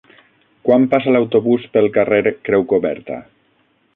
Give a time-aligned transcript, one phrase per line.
[0.67, 3.21] Quan passa l'autobús pel carrer Creu Coberta?